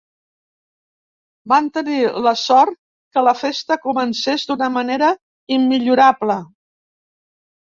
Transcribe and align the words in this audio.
Van 1.51 1.67
tenir 1.75 1.97
la 2.27 2.33
sort 2.43 2.75
que 3.17 3.23
la 3.27 3.35
festa 3.43 3.77
comencés 3.85 4.47
d'una 4.49 4.71
manera 4.79 5.11
immillorable. 5.59 6.41